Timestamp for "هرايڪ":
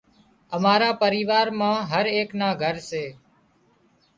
1.91-2.29